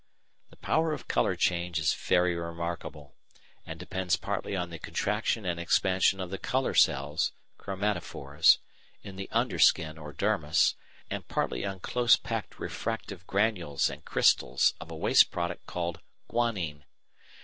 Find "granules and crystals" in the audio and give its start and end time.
13.27-14.73